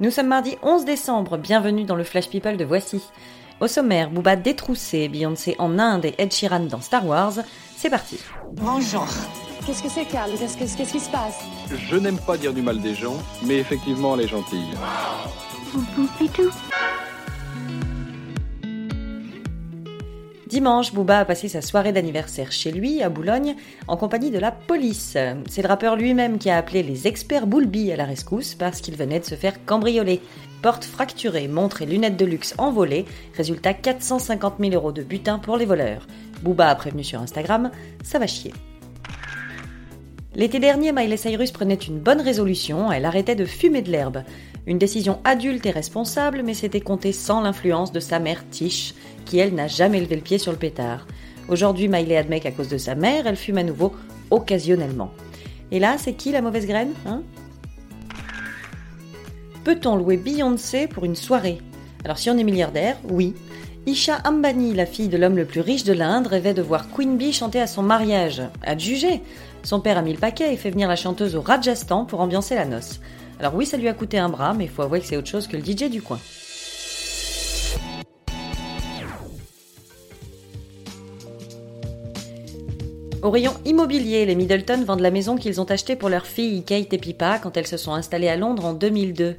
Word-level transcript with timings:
Nous 0.00 0.10
sommes 0.10 0.28
mardi 0.28 0.56
11 0.62 0.84
décembre, 0.84 1.36
bienvenue 1.38 1.84
dans 1.84 1.96
le 1.96 2.04
Flash 2.04 2.28
People 2.28 2.56
de 2.56 2.64
Voici. 2.64 3.02
Au 3.60 3.66
sommaire, 3.66 4.10
Booba 4.10 4.36
détroussé, 4.36 5.08
Beyoncé 5.08 5.56
en 5.58 5.78
Inde 5.78 6.04
et 6.04 6.14
Ed 6.18 6.32
Sheeran 6.32 6.60
dans 6.60 6.80
Star 6.80 7.04
Wars. 7.04 7.32
C'est 7.76 7.90
parti. 7.90 8.18
Bonjour. 8.52 9.06
Qu'est-ce 9.66 9.82
que 9.82 9.88
c'est, 9.88 10.04
Carl 10.04 10.30
Qu'est-ce 10.38 10.56
que- 10.56 10.76
qu'est-ce 10.76 10.92
qui 10.92 11.00
se 11.00 11.10
passe? 11.10 11.40
Je 11.90 11.96
n'aime 11.96 12.18
pas 12.18 12.36
dire 12.36 12.52
du 12.54 12.62
mal 12.62 12.80
des 12.80 12.94
gens, 12.94 13.16
mais 13.44 13.56
effectivement, 13.56 14.14
elle 14.14 14.22
est 14.24 14.28
gentille. 14.28 14.68
Dimanche, 20.48 20.94
Booba 20.94 21.18
a 21.18 21.24
passé 21.26 21.46
sa 21.46 21.60
soirée 21.60 21.92
d'anniversaire 21.92 22.52
chez 22.52 22.72
lui, 22.72 23.02
à 23.02 23.10
Boulogne, 23.10 23.54
en 23.86 23.98
compagnie 23.98 24.30
de 24.30 24.38
la 24.38 24.50
police. 24.50 25.14
C'est 25.46 25.60
le 25.60 25.68
rappeur 25.68 25.94
lui-même 25.94 26.38
qui 26.38 26.48
a 26.48 26.56
appelé 26.56 26.82
les 26.82 27.06
experts 27.06 27.46
Boulby 27.46 27.92
à 27.92 27.96
la 27.96 28.06
rescousse 28.06 28.54
parce 28.54 28.80
qu'il 28.80 28.96
venait 28.96 29.20
de 29.20 29.26
se 29.26 29.34
faire 29.34 29.62
cambrioler. 29.66 30.22
Porte 30.62 30.86
fracturée, 30.86 31.48
montres 31.48 31.82
et 31.82 31.86
lunettes 31.86 32.16
de 32.16 32.24
luxe 32.24 32.54
envolées, 32.56 33.04
résultat 33.36 33.74
450 33.74 34.54
000 34.58 34.72
euros 34.72 34.90
de 34.90 35.02
butin 35.02 35.38
pour 35.38 35.58
les 35.58 35.66
voleurs. 35.66 36.06
Booba 36.42 36.70
a 36.70 36.74
prévenu 36.74 37.04
sur 37.04 37.20
Instagram, 37.20 37.70
ça 38.02 38.18
va 38.18 38.26
chier. 38.26 38.54
L'été 40.34 40.60
dernier, 40.60 40.92
Miley 40.92 41.18
Cyrus 41.18 41.50
prenait 41.50 41.74
une 41.74 41.98
bonne 41.98 42.22
résolution, 42.22 42.90
elle 42.90 43.04
arrêtait 43.04 43.34
de 43.34 43.44
fumer 43.44 43.82
de 43.82 43.90
l'herbe. 43.90 44.22
Une 44.66 44.78
décision 44.78 45.18
adulte 45.24 45.66
et 45.66 45.70
responsable, 45.70 46.42
mais 46.44 46.54
c'était 46.54 46.80
compté 46.80 47.12
sans 47.12 47.40
l'influence 47.40 47.90
de 47.90 48.00
sa 48.00 48.18
mère 48.18 48.48
Tish, 48.50 48.94
qui 49.28 49.38
elle 49.38 49.54
n'a 49.54 49.68
jamais 49.68 50.00
levé 50.00 50.16
le 50.16 50.22
pied 50.22 50.38
sur 50.38 50.52
le 50.52 50.58
pétard. 50.58 51.06
Aujourd'hui, 51.48 51.88
Miley 51.88 52.16
admet 52.16 52.40
qu'à 52.40 52.50
cause 52.50 52.68
de 52.68 52.78
sa 52.78 52.94
mère, 52.94 53.26
elle 53.26 53.36
fume 53.36 53.58
à 53.58 53.62
nouveau 53.62 53.94
occasionnellement. 54.30 55.12
Et 55.70 55.78
là, 55.78 55.96
c'est 55.98 56.14
qui 56.14 56.32
la 56.32 56.42
mauvaise 56.42 56.66
graine, 56.66 56.92
hein? 57.06 57.22
Peut-on 59.64 59.96
louer 59.96 60.16
Beyoncé 60.16 60.86
pour 60.86 61.04
une 61.04 61.14
soirée? 61.14 61.58
Alors 62.04 62.18
si 62.18 62.30
on 62.30 62.38
est 62.38 62.44
milliardaire, 62.44 62.96
oui. 63.10 63.34
Isha 63.86 64.20
Ambani, 64.24 64.74
la 64.74 64.86
fille 64.86 65.08
de 65.08 65.18
l'homme 65.18 65.36
le 65.36 65.44
plus 65.44 65.60
riche 65.60 65.84
de 65.84 65.92
l'Inde, 65.92 66.26
rêvait 66.26 66.54
de 66.54 66.62
voir 66.62 66.88
Queen 66.90 67.18
Bee 67.18 67.32
chanter 67.32 67.60
à 67.60 67.66
son 67.66 67.82
mariage. 67.82 68.42
À 68.62 68.76
juger 68.76 69.20
Son 69.62 69.80
père 69.80 69.98
a 69.98 70.02
mis 70.02 70.12
le 70.12 70.18
paquet 70.18 70.52
et 70.52 70.56
fait 70.56 70.70
venir 70.70 70.88
la 70.88 70.96
chanteuse 70.96 71.36
au 71.36 71.42
Rajasthan 71.42 72.06
pour 72.06 72.20
ambiancer 72.20 72.54
la 72.54 72.64
noce. 72.64 73.00
Alors 73.40 73.54
oui, 73.54 73.66
ça 73.66 73.76
lui 73.76 73.88
a 73.88 73.94
coûté 73.94 74.18
un 74.18 74.28
bras, 74.28 74.54
mais 74.54 74.64
il 74.64 74.70
faut 74.70 74.82
avouer 74.82 75.00
que 75.00 75.06
c'est 75.06 75.16
autre 75.16 75.28
chose 75.28 75.46
que 75.46 75.56
le 75.56 75.64
DJ 75.64 75.90
du 75.90 76.00
coin. 76.00 76.18
Au 83.20 83.30
rayon 83.30 83.52
immobilier, 83.64 84.26
les 84.26 84.36
Middleton 84.36 84.84
vendent 84.84 85.00
la 85.00 85.10
maison 85.10 85.36
qu'ils 85.36 85.60
ont 85.60 85.64
achetée 85.64 85.96
pour 85.96 86.08
leur 86.08 86.24
fille 86.24 86.62
Kate 86.62 86.92
et 86.92 86.98
Pippa 86.98 87.40
quand 87.40 87.56
elles 87.56 87.66
se 87.66 87.76
sont 87.76 87.92
installées 87.92 88.28
à 88.28 88.36
Londres 88.36 88.64
en 88.64 88.74
2002. 88.74 89.34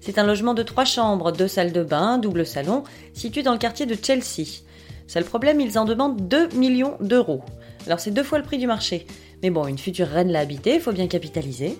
C'est 0.00 0.18
un 0.18 0.26
logement 0.26 0.54
de 0.54 0.62
trois 0.62 0.84
chambres, 0.84 1.32
deux 1.32 1.48
salles 1.48 1.72
de 1.72 1.82
bain, 1.82 2.18
double 2.18 2.46
salon, 2.46 2.84
situé 3.12 3.42
dans 3.42 3.52
le 3.52 3.58
quartier 3.58 3.86
de 3.86 3.96
Chelsea. 4.00 4.62
Seul 5.08 5.24
problème, 5.24 5.60
ils 5.60 5.78
en 5.78 5.84
demandent 5.84 6.28
2 6.28 6.50
millions 6.50 6.96
d'euros. 7.00 7.42
Alors 7.86 7.98
c'est 7.98 8.12
deux 8.12 8.22
fois 8.22 8.38
le 8.38 8.44
prix 8.44 8.58
du 8.58 8.68
marché. 8.68 9.04
Mais 9.42 9.50
bon, 9.50 9.66
une 9.66 9.78
future 9.78 10.06
reine 10.06 10.30
l'a 10.30 10.38
habité, 10.38 10.78
faut 10.78 10.92
bien 10.92 11.08
capitaliser. 11.08 11.76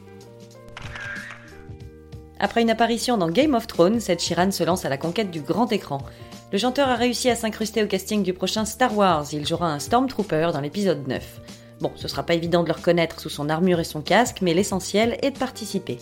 Après 2.45 2.61
une 2.61 2.69
apparition 2.69 3.17
dans 3.17 3.31
Game 3.31 3.55
of 3.55 3.67
Thrones, 3.67 4.00
Ed 4.06 4.20
Sheeran 4.20 4.50
se 4.50 4.62
lance 4.62 4.84
à 4.84 4.91
la 4.91 4.98
conquête 4.98 5.31
du 5.31 5.41
grand 5.41 5.73
écran. 5.73 6.03
Le 6.53 6.59
chanteur 6.59 6.91
a 6.91 6.95
réussi 6.95 7.31
à 7.31 7.37
s'incruster 7.37 7.83
au 7.83 7.87
casting 7.87 8.23
du 8.23 8.34
prochain 8.34 8.67
Star 8.67 8.95
Wars. 8.95 9.25
Il 9.33 9.47
jouera 9.47 9.73
un 9.73 9.78
Stormtrooper 9.78 10.50
dans 10.53 10.61
l'épisode 10.61 11.09
9. 11.09 11.41
Bon, 11.81 11.91
ce 11.97 12.06
sera 12.06 12.22
pas 12.22 12.34
évident 12.34 12.62
de 12.62 12.69
le 12.69 12.75
reconnaître 12.75 13.19
sous 13.19 13.31
son 13.31 13.48
armure 13.48 13.81
et 13.81 13.84
son 13.84 14.03
casque, 14.03 14.41
mais 14.42 14.53
l'essentiel 14.53 15.17
est 15.22 15.31
de 15.31 15.39
participer. 15.39 15.97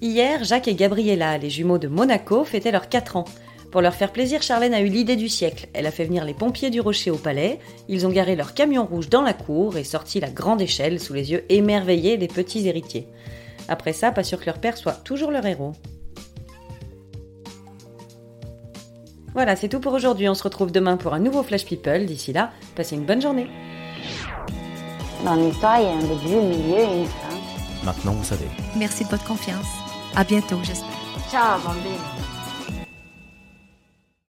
Hier, 0.00 0.44
Jacques 0.44 0.68
et 0.68 0.76
Gabriella, 0.76 1.36
les 1.38 1.50
jumeaux 1.50 1.78
de 1.78 1.88
Monaco, 1.88 2.44
fêtaient 2.44 2.70
leurs 2.70 2.90
4 2.90 3.16
ans. 3.16 3.24
Pour 3.72 3.80
leur 3.80 3.96
faire 3.96 4.12
plaisir, 4.12 4.40
Charlène 4.40 4.74
a 4.74 4.82
eu 4.82 4.88
l'idée 4.88 5.16
du 5.16 5.28
siècle. 5.28 5.66
Elle 5.72 5.86
a 5.86 5.90
fait 5.90 6.04
venir 6.04 6.24
les 6.24 6.34
pompiers 6.34 6.70
du 6.70 6.80
Rocher 6.80 7.10
au 7.10 7.18
palais, 7.18 7.58
ils 7.88 8.06
ont 8.06 8.10
garé 8.10 8.36
leur 8.36 8.54
camion 8.54 8.86
rouge 8.86 9.08
dans 9.08 9.22
la 9.22 9.32
cour 9.32 9.76
et 9.76 9.82
sorti 9.82 10.20
la 10.20 10.30
grande 10.30 10.62
échelle 10.62 11.00
sous 11.00 11.12
les 11.12 11.32
yeux 11.32 11.44
émerveillés 11.48 12.18
des 12.18 12.28
petits 12.28 12.68
héritiers. 12.68 13.08
Après 13.70 13.92
ça, 13.92 14.10
pas 14.10 14.24
sûr 14.24 14.40
que 14.40 14.46
leur 14.46 14.58
père 14.58 14.76
soit 14.76 14.92
toujours 14.92 15.30
leur 15.30 15.46
héros. 15.46 15.72
Voilà, 19.32 19.54
c'est 19.54 19.68
tout 19.68 19.78
pour 19.78 19.92
aujourd'hui. 19.92 20.28
On 20.28 20.34
se 20.34 20.42
retrouve 20.42 20.72
demain 20.72 20.96
pour 20.96 21.14
un 21.14 21.20
nouveau 21.20 21.44
Flash 21.44 21.64
People. 21.64 22.04
D'ici 22.04 22.32
là, 22.32 22.50
passez 22.74 22.96
une 22.96 23.06
bonne 23.06 23.22
journée. 23.22 23.46
Dans 25.24 25.36
l'histoire, 25.36 25.78
il 25.80 25.84
y 25.84 25.86
a 25.86 25.92
un 25.92 26.00
début, 26.00 26.36
un 26.36 26.48
milieu 26.48 26.78
et 26.78 27.00
une 27.02 27.06
fin. 27.06 27.84
Maintenant, 27.84 28.12
vous 28.12 28.24
savez. 28.24 28.46
Merci 28.76 29.04
de 29.04 29.10
votre 29.10 29.24
confiance. 29.24 29.68
À 30.16 30.24
bientôt, 30.24 30.58
j'espère. 30.64 30.88
Ciao, 31.30 31.60
bambine. 31.60 32.39